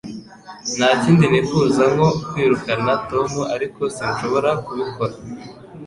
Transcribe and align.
Nta 0.77 0.89
kindi 1.01 1.25
nifuza 1.31 1.83
nko 1.93 2.07
kwirukana 2.27 2.91
Tom, 3.09 3.31
ariko 3.55 3.81
sinshobora 3.95 4.49
kubikora. 4.65 5.15